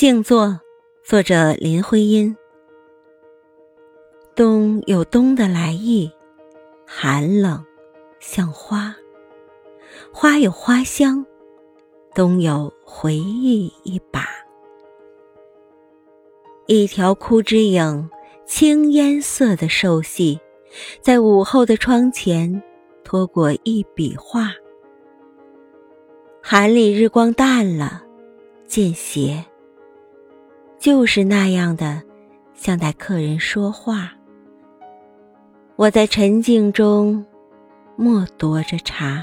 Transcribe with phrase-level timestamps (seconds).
[0.00, 0.58] 静坐，
[1.04, 2.34] 作者林徽因。
[4.34, 6.10] 冬有冬的来意，
[6.86, 7.62] 寒冷
[8.18, 8.94] 像花；
[10.10, 11.22] 花有花香，
[12.14, 14.24] 冬有回忆一把。
[16.66, 18.08] 一条枯枝影，
[18.46, 20.40] 青烟色的瘦细，
[21.02, 22.62] 在午后的窗前
[23.04, 24.50] 拖过一笔画。
[26.40, 28.02] 寒里日光淡了，
[28.66, 29.44] 见斜。
[30.80, 32.02] 就是那样的，
[32.54, 34.10] 像待客人说话。
[35.76, 37.22] 我在沉静中
[37.96, 39.22] 默读着茶。